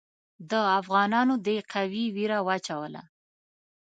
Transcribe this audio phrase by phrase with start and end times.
[0.49, 3.01] د افغانانو دې قوې وېره واچوله.